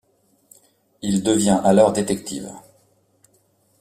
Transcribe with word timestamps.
Il 1.03 1.21
devient 1.21 1.61
alors 1.63 1.93
détective. 1.93 2.51